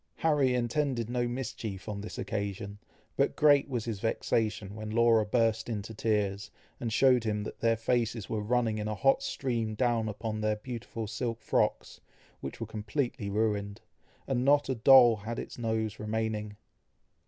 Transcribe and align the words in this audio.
Harry 0.15 0.55
intended 0.55 1.11
no 1.11 1.27
mischief 1.27 1.87
on 1.87 2.01
this 2.01 2.17
occasion, 2.17 2.79
but 3.15 3.35
great 3.35 3.69
was 3.69 3.85
his 3.85 3.99
vexation 3.99 4.73
when 4.73 4.89
Laura 4.89 5.23
burst 5.23 5.69
into 5.69 5.93
tears, 5.93 6.49
and 6.79 6.91
showed 6.91 7.23
him 7.23 7.43
that 7.43 7.59
their 7.59 7.77
faces 7.77 8.27
were 8.27 8.41
running 8.41 8.79
in 8.79 8.87
a 8.87 8.95
hot 8.95 9.21
stream 9.21 9.75
down 9.75 10.09
upon 10.09 10.41
their 10.41 10.55
beautiful 10.55 11.05
silk 11.05 11.39
frocks, 11.39 12.01
which 12.39 12.59
were 12.59 12.65
completely 12.65 13.29
ruined, 13.29 13.79
and 14.25 14.43
not 14.43 14.69
a 14.69 14.73
doll 14.73 15.17
had 15.17 15.37
its 15.37 15.59
nose 15.59 15.99
remaining. 15.99 16.57